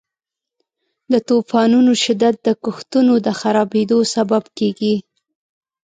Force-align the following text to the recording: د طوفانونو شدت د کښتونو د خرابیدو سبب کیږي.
د 1.11 1.13
طوفانونو 1.29 1.91
شدت 2.03 2.35
د 2.47 2.49
کښتونو 2.63 3.13
د 3.25 3.27
خرابیدو 3.39 3.99
سبب 4.13 4.43
کیږي. 4.57 4.95